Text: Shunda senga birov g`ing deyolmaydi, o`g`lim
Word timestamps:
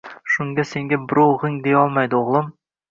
Shunda 0.35 0.65
senga 0.69 0.99
birov 1.11 1.31
g`ing 1.45 1.61
deyolmaydi, 1.69 2.25
o`g`lim 2.33 2.55